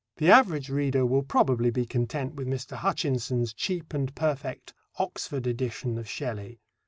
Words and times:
The 0.17 0.31
average 0.31 0.67
reader 0.67 1.05
will 1.05 1.21
probably 1.21 1.69
be 1.69 1.85
content 1.85 2.33
with 2.33 2.47
Mr. 2.47 2.75
Hutchinson's 2.75 3.53
cheap 3.53 3.93
and 3.93 4.15
perfect 4.15 4.73
"Oxford 4.97 5.45
Edition" 5.45 5.99
of 5.99 6.09
Shelley. 6.09 6.59